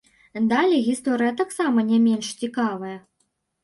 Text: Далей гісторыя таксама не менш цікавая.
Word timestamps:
Далей 0.53 0.81
гісторыя 0.87 1.37
таксама 1.43 1.87
не 1.93 2.03
менш 2.09 2.35
цікавая. 2.45 2.97